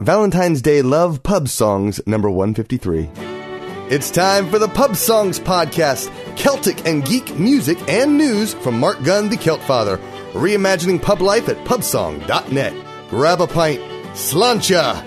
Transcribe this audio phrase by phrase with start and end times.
[0.00, 3.10] Valentine's Day Love Pub Songs number 153.
[3.90, 9.02] It's time for the Pub Songs Podcast Celtic and geek music and news from Marc
[9.02, 9.96] Gunn, the Celt Father,
[10.34, 12.74] reimagining pub life at pubsong.net.
[13.10, 13.80] Grab a pint,
[14.12, 15.04] slancha!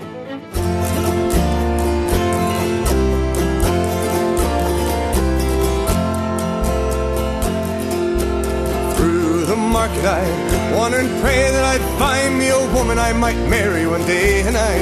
[8.97, 13.39] Through the market I wander and pray that I'd find me a woman I might
[13.49, 14.41] marry one day.
[14.41, 14.73] And I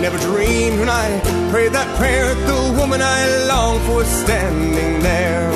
[0.00, 1.06] never dreamed when I
[1.50, 5.50] prayed that prayer that the woman I longed for was standing there.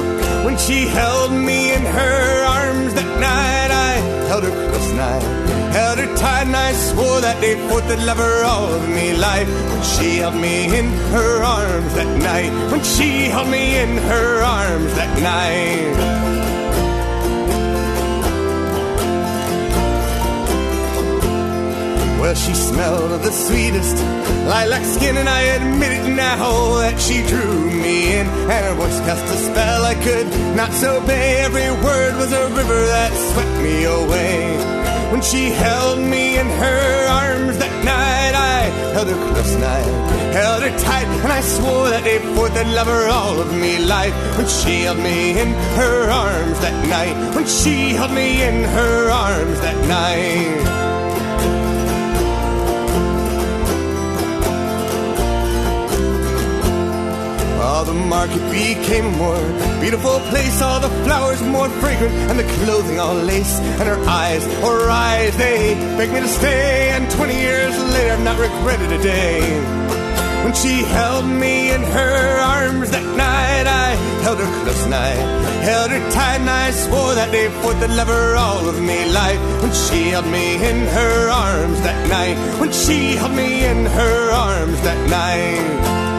[0.45, 3.93] When she held me in her arms that night, I
[4.29, 5.19] held her close and I
[5.73, 9.17] held her tight and I swore that day forth that love her all of me
[9.17, 9.49] life.
[9.49, 14.43] When she held me in her arms that night, when she held me in her
[14.43, 16.64] arms that night.
[22.25, 23.99] Well, she smelled of the sweetest
[24.49, 28.27] lilac skin, and I admit it now that she drew me in.
[28.27, 31.45] And her voice cast a spell I could not disobey.
[31.45, 34.57] Every word was a river that swept me away.
[35.13, 39.81] When she held me in her arms that night, I held her close I
[40.33, 43.85] held her tight, and I swore that day forth I'd love her all of me
[43.85, 44.17] life.
[44.39, 49.11] When she held me in her arms that night, when she held me in her
[49.11, 50.94] arms that night.
[57.83, 59.43] The market became more
[59.81, 60.63] beautiful place.
[60.63, 63.59] All the flowers more fragrant, and the clothing all lace.
[63.81, 66.91] And her eyes, her eyes, they begged me to stay.
[66.91, 69.41] And 20 years later, I've not regretted a day.
[70.45, 75.11] When she held me in her arms that night, I held her close and I
[75.69, 79.11] held her tight, and I swore that day forth that love her all of me
[79.11, 79.41] life.
[79.63, 84.31] When she held me in her arms that night, when she held me in her
[84.31, 86.14] arms that night.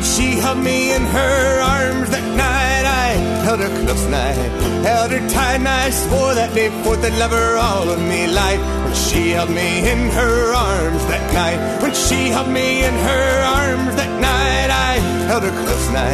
[0.00, 3.08] When she held me in her arms that night, I
[3.44, 4.32] held her close and I
[4.80, 8.26] held her tight, and I swore that day forth that love her all of me
[8.26, 8.60] life.
[8.84, 13.28] When she held me in her arms that night, when she held me in her
[13.44, 14.92] arms that night, I
[15.28, 16.12] held her close and I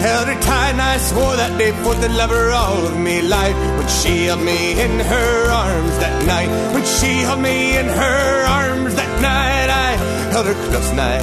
[0.00, 3.20] held her tight, and I swore that day forth that love her all of me
[3.20, 3.56] life.
[3.76, 8.46] When she held me in her arms that night, when she held me in her
[8.48, 9.88] arms that night, I
[10.32, 11.20] held her close and I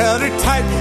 [0.00, 0.29] held her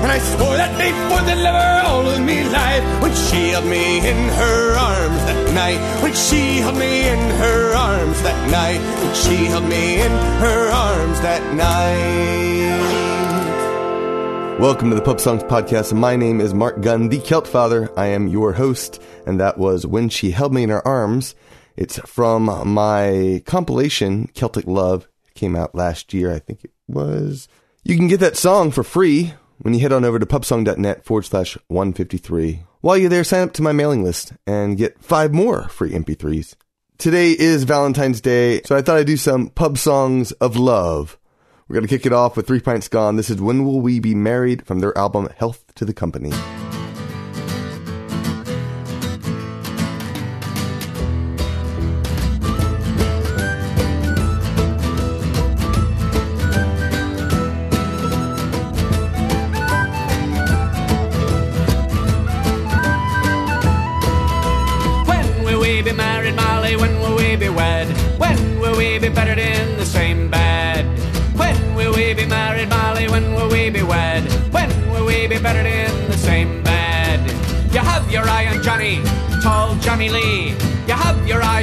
[0.09, 0.73] and I swore that
[1.09, 3.01] forth that love all of me life.
[3.01, 7.75] When she held me in her arms that night, when she held me in her
[7.75, 12.79] arms that night, when she held me in her arms that night.
[14.59, 15.93] Welcome to the Pub Songs Podcast.
[15.93, 17.91] My name is Marc Gunn, the Celt Father.
[17.95, 21.35] I am your host, and that was When She Held Me in Her Arms.
[21.77, 25.07] It's from my compilation, Celtic Love.
[25.35, 27.47] Came out last year, I think it was.
[27.83, 31.23] You can get that song for free when you head on over to pubsong.net forward
[31.23, 32.63] slash 153.
[32.81, 36.55] While you're there, sign up to my mailing list and get five more free MP3s.
[36.97, 41.17] Today is Valentine's Day, so I thought I'd do some pub songs of love.
[41.67, 43.15] We're going to kick it off with Three Pints Gone.
[43.15, 46.31] This is When Will We Be Married from their album Health to the Company.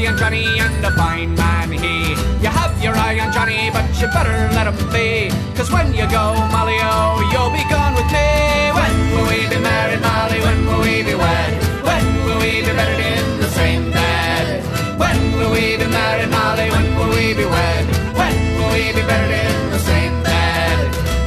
[0.05, 2.11] On Johnny and a fine man he.
[2.45, 5.31] You have your eye on Johnny, but you better let him be.
[5.57, 8.29] Cause when you go, Molly, oh, you'll be gone with me.
[8.77, 10.41] When will we be married, Molly?
[10.45, 11.53] When will we be wed?
[11.81, 14.61] When will we be buried in the same bed?
[15.01, 16.69] When will we be married, Molly?
[16.69, 17.85] When will we be wed?
[18.21, 20.77] When will we be buried in the same bed?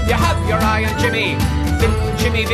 [0.06, 1.34] You have your eye on Jimmy,
[1.82, 2.54] little Jimmy V.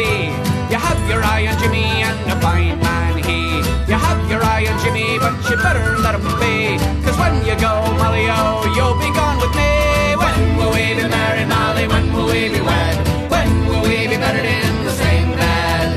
[0.71, 3.59] You have your eye on Jimmy and a fine man he.
[3.91, 4.94] You have your eye on Jimmy,
[5.25, 6.77] but you better let him be.
[7.03, 9.71] Cause when you go, Molly, oh, you'll be gone with me.
[10.21, 11.87] When will we be married, Molly?
[11.87, 12.95] When will we be wed?
[13.33, 15.89] When will we be buried in the same bed?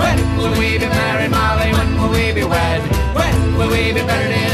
[0.00, 1.70] When will we be married, Molly?
[1.76, 2.80] When will we be wed?
[3.20, 4.49] When will we be buried in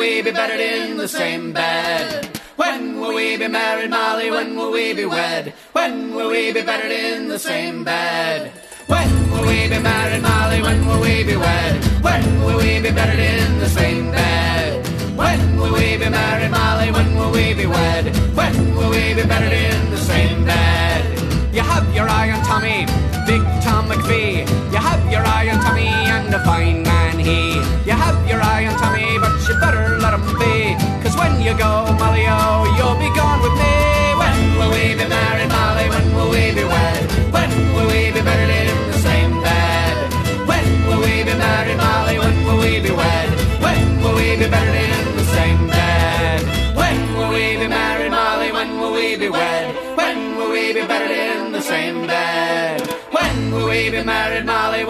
[0.00, 2.40] we be bedded in the same bed?
[2.56, 4.30] When will we be married, Molly?
[4.30, 5.52] When will we be wed?
[5.72, 8.50] When will we be bedded in the same bed?
[8.86, 10.62] When will we be married, Molly?
[10.62, 11.74] When will we be wed?
[12.06, 14.86] When will we be bedded in the same bed?
[15.22, 16.90] When will we be married, Molly?
[16.90, 18.04] When will we be wed?
[18.40, 18.99] When will we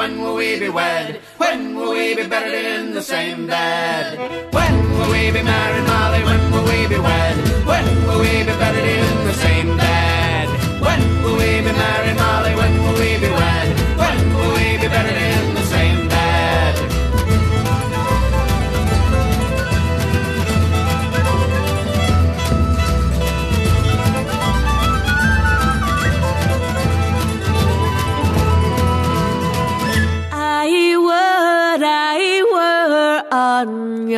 [0.01, 1.21] When will we be wed?
[1.37, 4.17] When will we be buried in the same bed?
[4.51, 6.25] When will we be married, Molly?
[6.25, 7.37] When will we be wed?
[7.67, 10.49] When will we be buried in the same bed?
[10.81, 12.55] When will we be married, Molly?
[12.55, 13.69] When will we be wed?
[14.01, 15.30] When will we be buried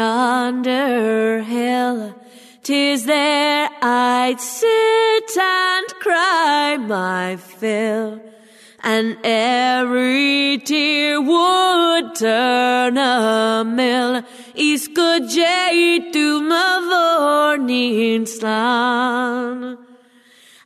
[0.02, 1.99] yonder hill.
[2.66, 8.10] Tis there I'd sit and cry my fill.
[8.93, 14.12] And every tear would turn a mill.
[14.70, 19.78] Isko jay to my slan.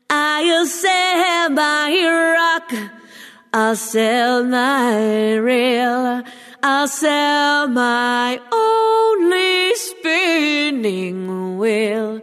[0.09, 1.91] I'll sell my
[2.39, 2.69] rock.
[3.53, 6.25] I'll sell my reel.
[6.63, 12.21] I'll sell my only spinning wheel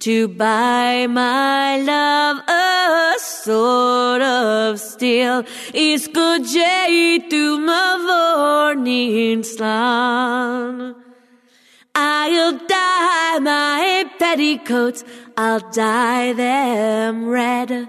[0.00, 5.44] to buy my love a sword of steel.
[5.74, 7.88] Is good jay to my
[9.42, 10.94] slan.
[11.94, 15.04] I'll dye my petticoats,
[15.36, 17.88] I'll dye them red.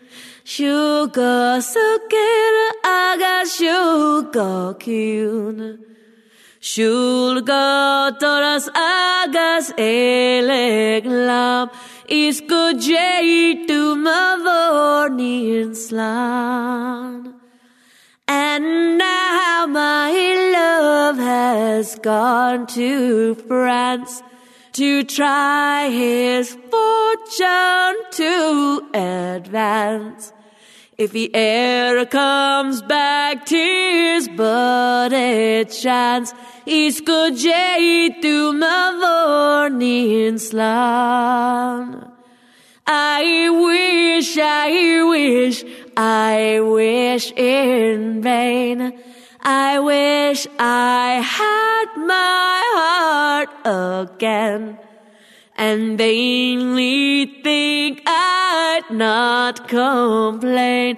[0.57, 1.09] Day to my slan.
[1.09, 1.61] Shul, shul, shul arun.
[1.61, 5.79] Shuka sakir aga shuka kyun.
[6.59, 11.69] Shulga toras agas eleg lam.
[12.09, 17.33] Isko jay to mavornin slan.
[18.27, 20.11] And now my
[20.53, 24.21] love has gone to France
[24.73, 30.33] to try his fortune to advance.
[31.01, 35.09] If he ever comes back, tis but.
[36.63, 39.67] He's good jay to my
[40.37, 42.11] slan.
[42.85, 45.63] I wish, I wish,
[45.97, 48.93] I wish in vain.
[49.41, 54.77] I wish I had my heart again
[55.57, 60.97] and vainly think I'd not complain.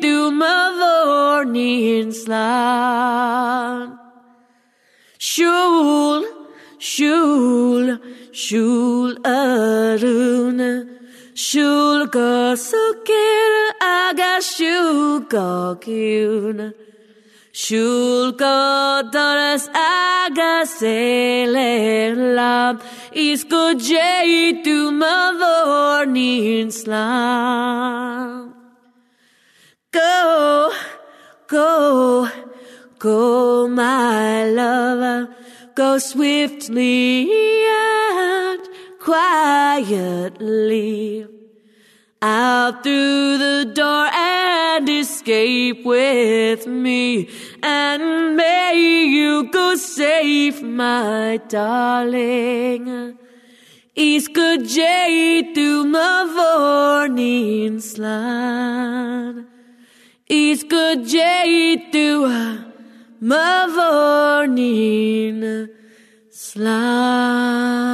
[0.00, 3.98] To my slan.
[5.18, 6.24] Shul,
[6.78, 7.98] shul,
[8.32, 10.88] shul aruna.
[11.34, 15.76] Shul go sukir aga shul go
[17.54, 17.62] kyun.
[17.62, 22.80] Shul go doras aga sele lam.
[23.12, 26.04] Is go jay to my
[26.70, 28.54] slam.
[29.92, 30.72] Go,
[31.46, 32.28] go,
[32.98, 35.28] go, my lover.
[35.76, 37.28] Go swiftly
[37.66, 38.60] and
[39.00, 40.24] quietly
[42.24, 44.06] out through the door
[44.76, 47.28] and escape with me.
[47.62, 53.16] And may you go safe, my darling.
[53.94, 57.06] Is good jay to my
[57.80, 59.46] slan.
[60.28, 62.26] Is good jay to
[63.20, 63.66] my
[66.30, 67.84] slan.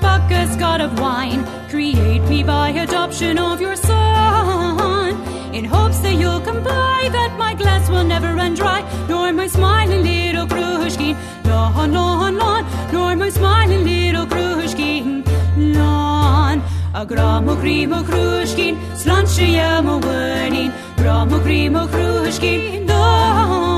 [0.00, 5.14] Bacchus, god of wine, create me by adoption of your son.
[5.54, 10.02] In hopes that you'll comply, that my glass will never run dry, nor my smiling
[10.02, 15.24] little Krushkin, lon, lon, lon, nor my smiling little Krushkin,
[15.74, 16.62] lon.
[16.94, 23.75] A gramo grimo Krushkin, slanshiyamo burning, gramo grimo Krushkin, lon.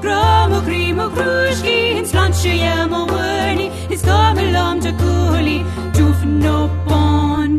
[0.00, 5.58] Gramo grimo Krushkin, slanshiyamo burning, is kamelam to kuli,
[5.92, 7.50] doof no bon.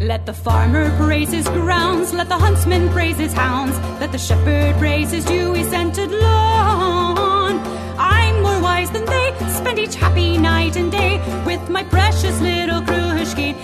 [0.00, 4.76] Let the farmer praise his grounds, let the huntsman praise his hounds, let the shepherd
[4.76, 7.58] praise his dewy scented lawn.
[7.98, 12.82] I'm more wise than they, spend each happy night and day with my precious little
[12.82, 13.54] Krushkin,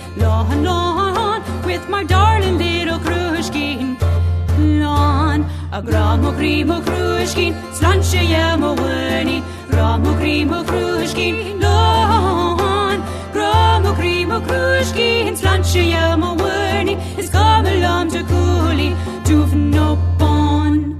[5.83, 6.19] lawn.
[6.19, 13.03] A gramo grimo Krushkin, slanche yamo werni, gramo grimo Krushkin, lawn.
[13.33, 20.95] Gramo grimo Krushkin, slanche yamo werni, is kamelam to kuli, doof no bon.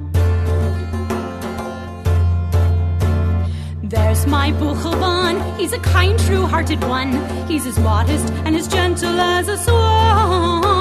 [3.83, 7.11] There's my Buchelban, he's a kind, true-hearted one.
[7.47, 10.80] He's as modest and as gentle as a swan.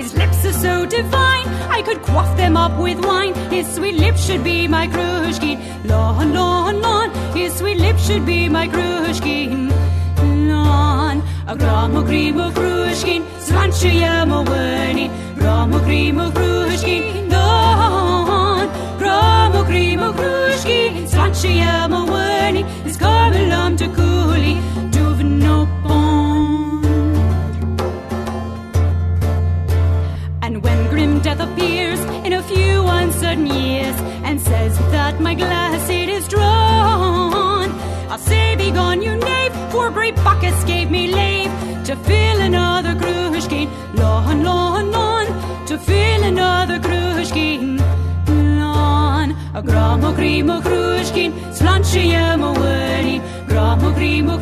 [0.00, 3.34] His lips are so divine, I could quaff them up with wine.
[3.50, 7.10] His sweet lips should be my Krushkin, lon, lon, lon.
[7.36, 9.68] His sweet lips should be my Krushkin,
[10.48, 11.22] lon.
[11.46, 15.10] A gramo grimo Krushkin, slanche yamo werni.
[15.36, 18.68] Gramo grimo Krushkin, lon.
[18.98, 22.62] Gramo grimo Krushkin, slanche yamo werni.
[22.86, 24.54] Is kamelam to kuli,
[31.40, 33.96] appears in a few uncertain years
[34.28, 37.70] and says that my glass it is drawn,
[38.10, 41.50] I'll say, Begone, you knave, for great Bacchus gave me leave
[41.86, 45.26] to fill another Krushkin, lon, lon, lon,
[45.66, 47.78] to fill another Krushkin,
[48.60, 49.30] lon.
[49.54, 54.38] A gramo grimo Krushkin, slanche yamo werni, gramo grimo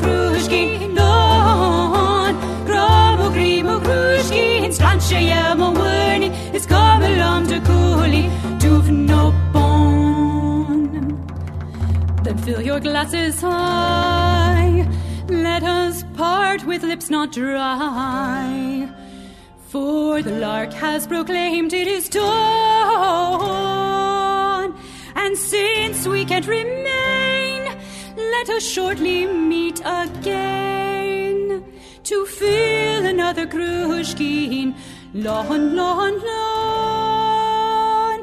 [8.90, 10.92] No bon.
[12.24, 14.88] Then fill your glasses high.
[15.28, 18.88] Let us part with lips not dry.
[19.68, 22.24] For the lark has proclaimed it is dawn.
[25.14, 27.76] And since we can't remain,
[28.16, 30.87] let us shortly meet again
[32.08, 34.74] to fill another Krushkin.
[35.12, 38.18] Lon, lon, lon.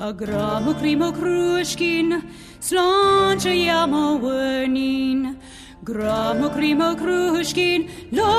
[0.00, 2.08] A gramo krimo Krushkin.
[2.58, 5.38] Slanche yamo wernin.
[5.84, 7.88] Gramo krimo Krushkin.
[8.10, 8.34] Lon.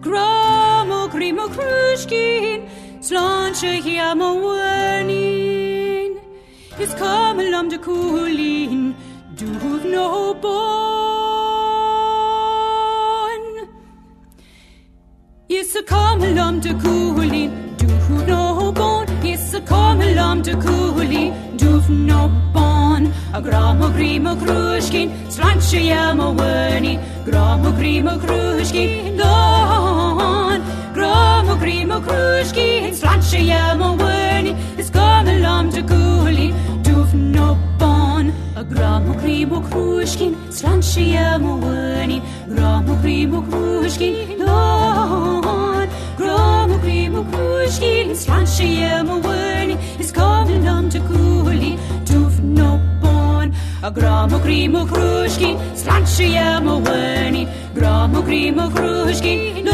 [0.00, 2.58] Gramo krimo Krushkin.
[3.06, 6.12] Slanche yamo wernin.
[6.80, 8.94] Is kamelam de kulin.
[9.36, 11.42] Duv no bon.
[15.48, 17.50] Is a kamelam de kulin.
[17.78, 19.06] Duv no bon.
[19.24, 21.32] Is a kamelam de kulin.
[21.56, 22.20] Duv no
[22.52, 23.02] bon.
[23.32, 25.08] A gramo grimo Krushkin.
[25.30, 26.98] Slanche yamo werni.
[27.24, 29.16] Gramo grimo Krushkin.
[29.16, 29.16] Lon.
[29.16, 30.75] Gramo grimo Krushkin.
[33.26, 34.52] Slanche yamo werni.
[34.78, 36.54] Is kamelam de kulin.
[36.82, 38.32] Duv no bon.
[38.56, 40.34] A gramo grimo Krushkin.
[40.50, 42.22] Slanche yamo werni.
[42.48, 44.38] Gramo grimo Krushkin.
[44.38, 45.88] Lon.
[46.16, 48.14] Gramo grimo Krushkin.
[48.14, 49.76] Slanche yamo werni.
[49.98, 51.78] Is kamelam de kulin.
[52.04, 53.52] Duv no bon.
[53.82, 55.56] A gramo grimo Krushkin.
[55.74, 57.48] Slanche yamo werni.
[57.74, 59.66] Gramo grimo Krushkin.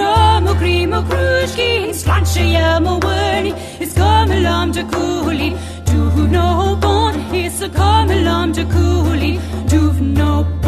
[0.00, 0.30] Lon.
[0.40, 1.92] Gramo grimo Krushkin.
[1.94, 3.52] Slanche yamo werni.
[3.80, 5.54] Is kamelam de kulin.
[5.84, 7.14] Duv no bon.
[7.34, 9.38] Is a kamelam de kulin.
[9.68, 10.59] Duv no.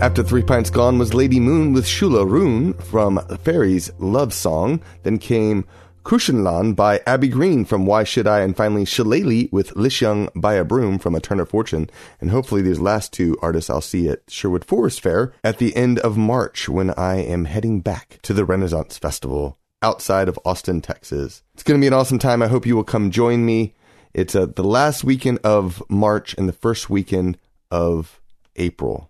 [0.00, 4.80] After Three Pints Gone was Lady Moon with Shula Rune from Fairy's Love Song.
[5.02, 5.66] Then came
[6.04, 8.40] Kushinlan by Abby Green from Why Should I?
[8.40, 11.90] And finally Shillelagh with Lishyung by a Broom from A Turn of Fortune.
[12.18, 15.98] And hopefully these last two artists I'll see at Sherwood Forest Faire at the end
[15.98, 21.42] of March when I am heading back to the Renaissance Festival outside of Austin, Texas.
[21.52, 22.40] It's going to be an awesome time.
[22.40, 23.74] I hope you will come join me.
[24.14, 27.36] It's uh, the last weekend of March and the first weekend
[27.70, 28.18] of
[28.56, 29.09] April.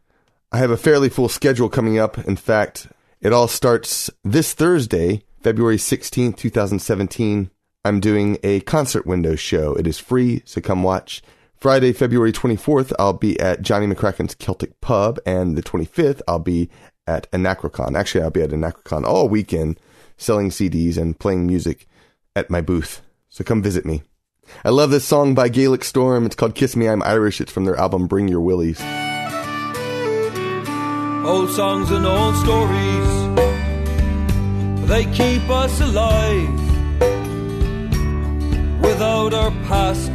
[0.52, 2.18] I have a fairly full schedule coming up.
[2.18, 2.88] In fact,
[3.20, 7.50] it all starts this Thursday, February 16th, 2017.
[7.84, 9.74] I'm doing a concert window show.
[9.74, 11.22] It is free, so come watch.
[11.54, 16.68] Friday, February 24th, I'll be at Johnny McCracken's Celtic Pub, and the 25th, I'll be
[17.06, 17.96] at Anachrocon.
[17.96, 19.78] Actually, I'll be at Anachrocon all weekend
[20.16, 21.86] selling CDs and playing music
[22.34, 23.02] at my booth.
[23.28, 24.02] So come visit me.
[24.64, 26.26] I love this song by Gaelic Storm.
[26.26, 27.40] It's called Kiss Me, I'm Irish.
[27.40, 29.09] It's from their album Bring Your Wellies.
[31.24, 33.10] Old songs and old stories,
[34.88, 36.60] they keep us alive.
[38.80, 40.10] Without our past,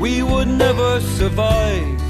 [0.00, 2.00] we would never survive.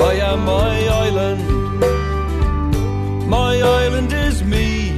[0.00, 1.42] I am my island,
[3.28, 4.89] my island is me.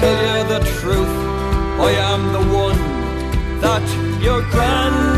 [0.00, 1.14] Tell you the truth.
[1.88, 2.80] I am the one
[3.60, 3.84] that
[4.22, 5.15] your grandmother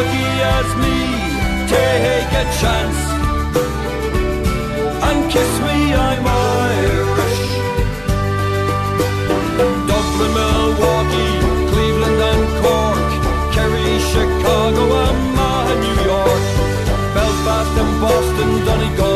[0.00, 0.96] lucky as me,
[1.72, 3.00] take a chance
[5.08, 7.42] and kiss me, I'm Irish.
[9.88, 11.36] Dublin, Milwaukee,
[11.70, 13.10] Cleveland and Cork,
[13.54, 16.44] Kerry, Chicago, Omaha, New York,
[17.14, 19.09] Belfast and Boston, Donegal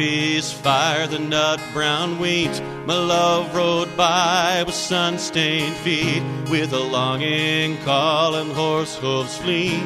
[0.00, 6.78] Fire the nut brown wheat, my love rode by with sun stained feet, with a
[6.78, 9.82] longing call and horse hooves fleet.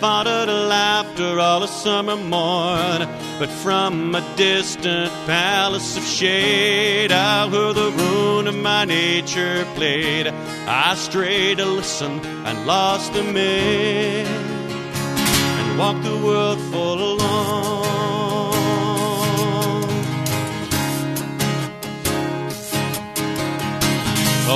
[0.00, 3.06] I a laughter all a summer morn,
[3.38, 10.28] but from a distant palace of shade, I heard the ruin of my nature played.
[10.66, 17.83] I strayed to listen and lost the maid, and walked the world full alone.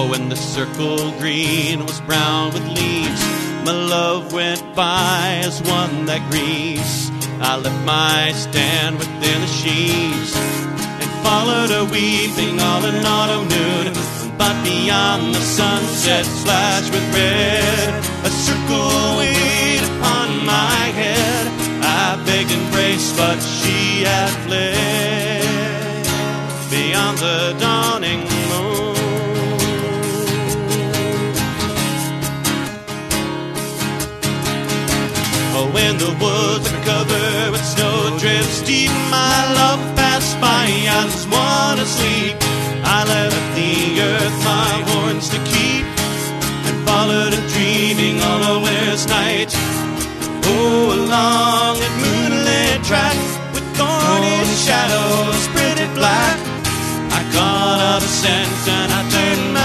[0.00, 3.20] Oh, when the circle green was brown with leaves,
[3.66, 7.10] my love went by as one that grieves.
[7.42, 10.36] I left my stand within the sheaves
[11.02, 13.90] and followed her weeping all in autumn noon.
[14.38, 17.90] But beyond the sunset flashed with red,
[18.22, 21.44] a circle weighed upon my head.
[21.82, 25.42] I begged and braced, but she had fled
[26.70, 28.27] beyond the dawning
[35.98, 38.90] the woods are covered with snowdrifts deep.
[39.10, 40.64] My love passed by,
[40.98, 42.36] I was one asleep.
[42.86, 45.84] I left the earth my horns to keep
[46.66, 49.50] and followed a dreaming on a winter's night.
[50.46, 53.18] Oh, along a moonlit track
[53.52, 56.38] with thorny shadows printed black.
[57.10, 59.57] I caught up a scent and I turned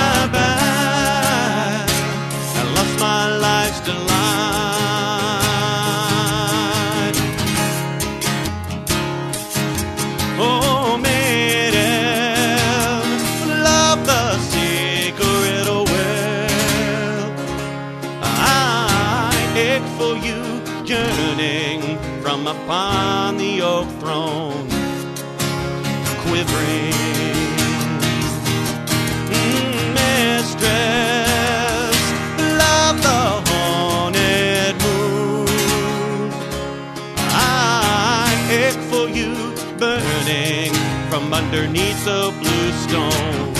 [38.53, 39.33] head for you,
[39.79, 40.73] burning
[41.09, 43.53] from underneath the blue stone,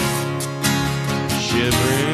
[1.40, 2.13] shivering.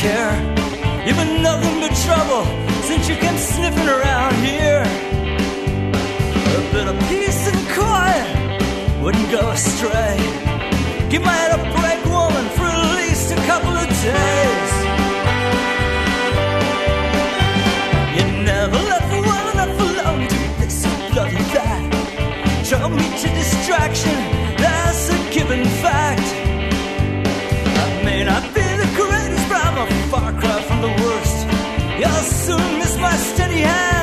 [0.00, 0.32] care.
[1.04, 2.44] You've been nothing but trouble
[2.88, 4.82] since you came sniffing around here.
[6.56, 10.16] A bit of peace and quiet wouldn't go astray.
[11.10, 14.72] Give my head a break, woman, for at least a couple of days.
[18.16, 22.64] You never left well enough alone to fix a bloody that.
[22.64, 24.39] Show me to distraction.
[32.22, 33.99] soon miss my steady hand.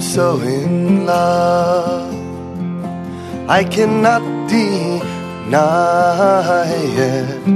[0.00, 2.14] So in love,
[3.48, 5.52] I cannot deny
[6.96, 7.46] it.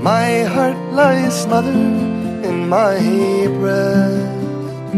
[0.00, 2.96] My heart lies smothered in my
[3.60, 4.92] breast,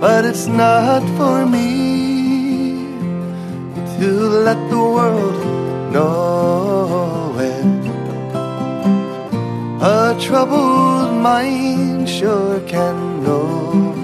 [0.00, 2.82] but it's not for me
[3.98, 4.10] to
[4.46, 5.38] let the world
[5.92, 7.86] know it.
[9.80, 14.01] A troubled mind sure can know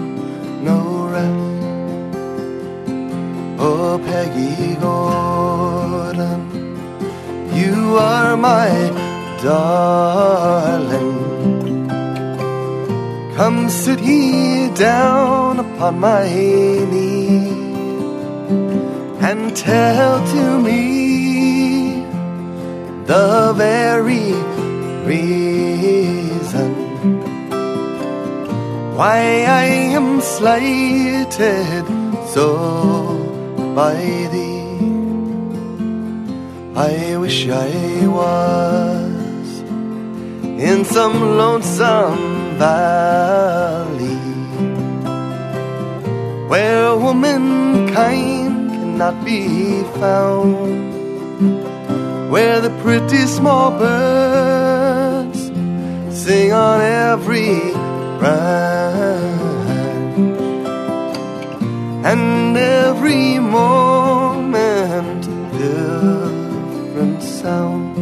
[4.18, 6.40] Peggy Gordon,
[7.54, 8.68] you are my
[9.40, 11.12] darling.
[13.37, 16.24] Come sit here down upon my
[16.90, 17.46] knee
[19.20, 22.02] and tell to me
[23.07, 24.33] the very
[25.12, 26.70] reason
[28.96, 29.20] why
[29.62, 29.66] I
[29.98, 31.87] am slighted
[32.35, 33.17] so
[33.79, 33.95] by
[34.35, 34.67] thee.
[36.91, 37.73] I wish I
[38.21, 39.49] was
[40.67, 42.25] in some lonesome
[42.64, 44.25] valley
[46.51, 49.43] where womankind cannot be
[50.01, 50.57] found,
[52.33, 55.41] where the pretty small birds
[56.23, 57.55] sing on every
[58.19, 59.38] branch,
[62.11, 62.47] and
[63.50, 67.96] moment different sound.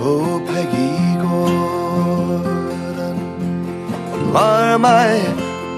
[0.00, 3.18] Oh, Peggy Gordon,
[4.36, 5.12] are my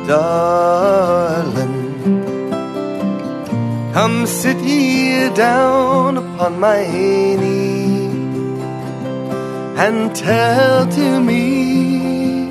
[0.07, 1.77] darling.
[3.93, 6.87] Come sit here down upon my
[7.41, 8.07] knee
[9.85, 12.51] and tell to me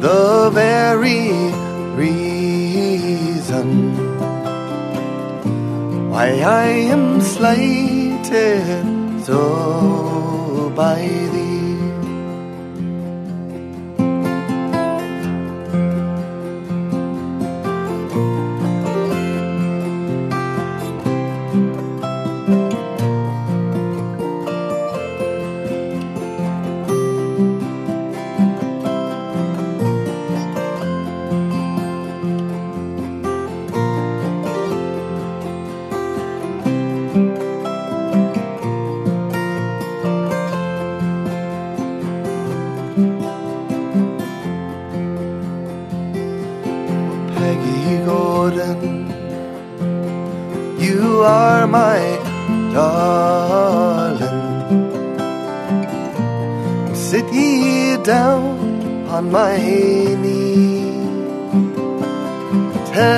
[0.00, 1.52] the very
[1.96, 2.29] reason
[6.20, 8.84] why I am slighted
[9.24, 11.00] so by
[11.32, 11.49] thee.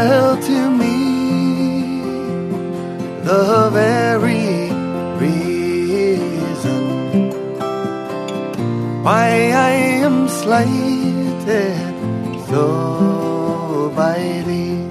[0.03, 0.99] Tell to me
[3.23, 4.49] the very
[5.23, 6.83] reason
[9.05, 9.29] why
[9.71, 9.75] I
[10.07, 11.95] am slighted
[12.49, 14.83] so by thee.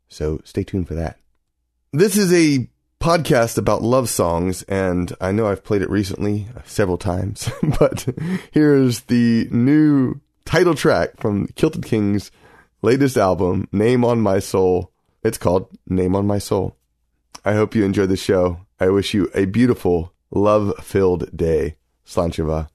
[0.07, 1.17] So stay tuned for that.
[1.93, 2.67] This is a
[2.99, 8.07] podcast about love songs, and I know I've played it recently several times, but
[8.51, 12.31] here's the new title track from Kilted Kings'
[12.81, 14.91] latest album, Name on My Soul.
[15.23, 16.75] It's called Name on My Soul.
[17.45, 18.59] I hope you enjoy the show.
[18.79, 21.77] I wish you a beautiful, love filled day.
[22.05, 22.69] Sláinte mhath.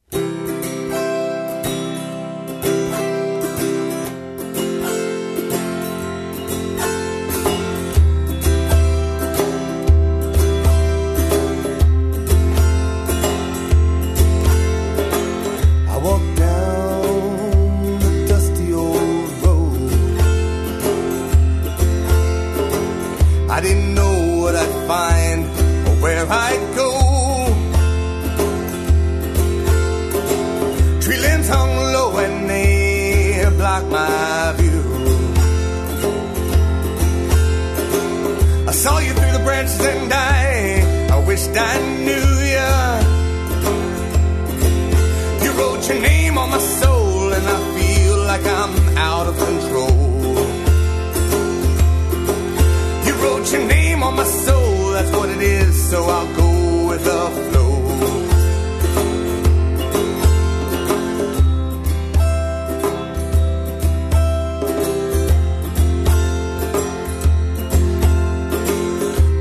[55.41, 57.73] It is, so I'll go with the flow.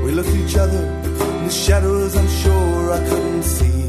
[0.04, 0.82] We looked at each other
[1.38, 3.80] in the shadows, I'm sure I couldn't see.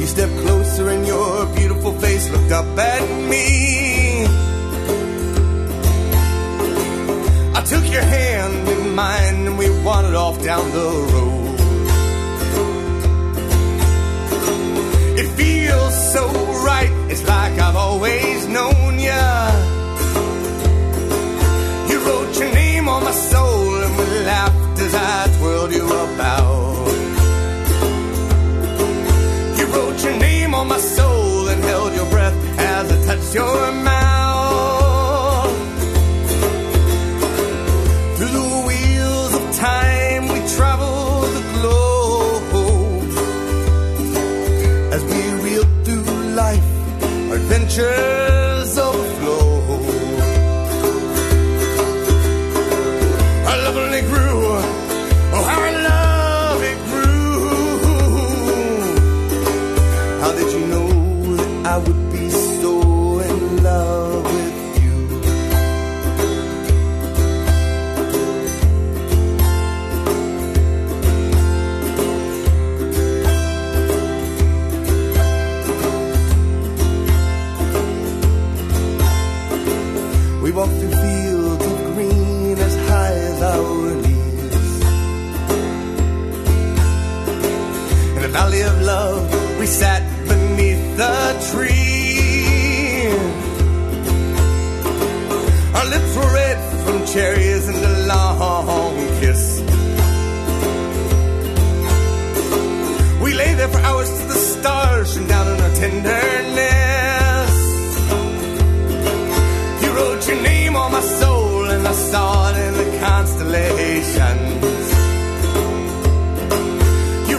[0.00, 3.87] You stepped closer and your beautiful face looked up at me.
[7.68, 11.58] Took your hand in mine and we wandered off down the road.
[15.20, 16.24] It feels so
[16.64, 19.24] right, it's like I've always known ya.
[21.90, 26.88] You wrote your name on my soul and we laughed as I twirled you about.
[29.58, 33.72] You wrote your name on my soul and held your breath as I touched your
[33.72, 33.97] mouth.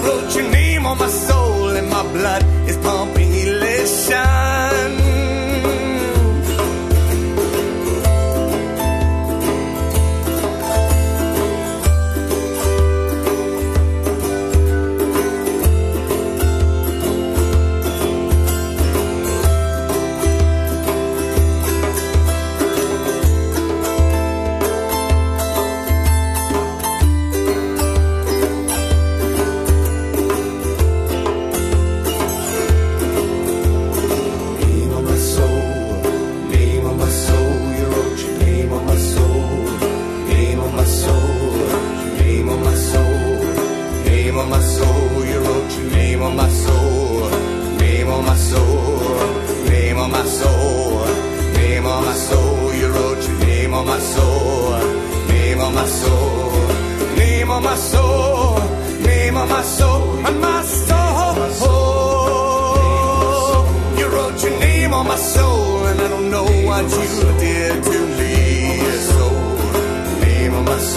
[0.04, 4.99] Wrote your name on my soul, and my blood is pumping elation.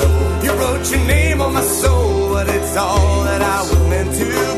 [0.03, 0.44] Soul.
[0.44, 4.51] You wrote your name on my soul, but it's all that I was meant to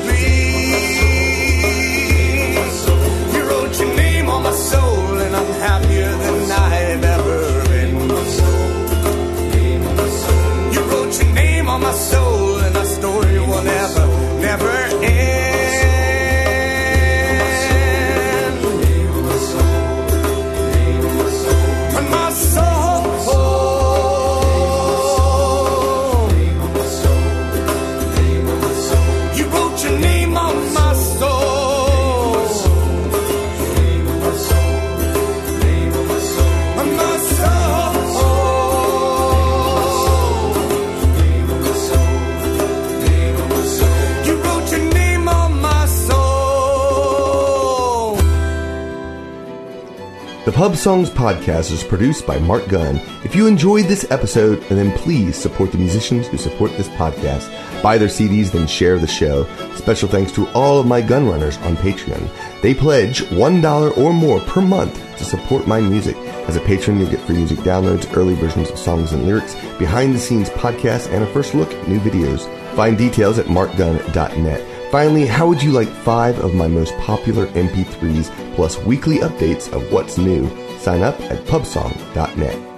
[50.85, 53.01] Songs podcast is produced by Marc Gunn.
[53.25, 57.51] If you enjoyed this episode, then please support the musicians who support this podcast.
[57.83, 59.47] Buy their CDs, then share the show.
[59.77, 62.29] Special thanks to all of my gun runners on Patreon.
[62.61, 66.17] They pledge $1 or more per month to support my music.
[66.49, 70.15] As a patron, you'll get free music downloads, early versions of songs and lyrics, behind
[70.15, 72.45] the scenes podcasts, and a first look at new videos.
[72.77, 74.93] Find details at marcgunn.net.
[74.93, 79.91] Finally, how would you like five of my most popular MP3s plus weekly updates of
[79.91, 80.47] what's new?
[80.85, 82.74] Sign up at pubsong.net.